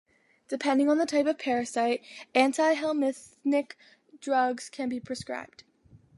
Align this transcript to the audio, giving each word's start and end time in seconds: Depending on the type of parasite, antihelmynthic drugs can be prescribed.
Depending 0.47 0.89
on 0.89 0.97
the 0.97 1.05
type 1.05 1.27
of 1.27 1.37
parasite, 1.37 2.01
antihelmynthic 2.33 3.73
drugs 4.19 4.67
can 4.67 4.89
be 4.89 4.99
prescribed. 4.99 5.63